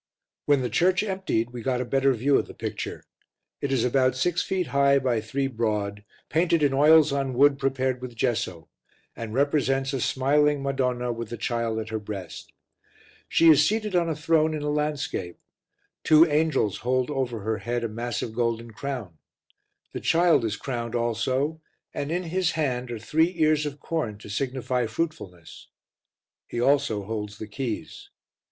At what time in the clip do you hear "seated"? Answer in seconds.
13.63-13.95